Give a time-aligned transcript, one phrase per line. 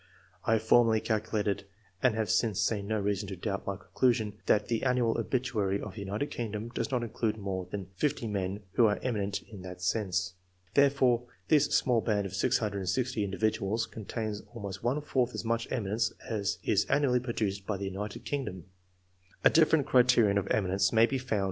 [0.45, 1.65] ''I former] calculated,
[2.01, 5.93] and have since seen no reason 1 doubt my conclusions, that the annual obituai of
[5.93, 9.79] the United Kingdom does not include mo: than 50 men who are eminent in that
[9.79, 10.33] sens
[10.73, 16.29] Therefore this small band of 660 individual contains almost one fourth as much eminence \
[16.31, 18.63] is annually produced by the United Kingdoi
[19.43, 21.39] A different criterion of eminence may be four ■'?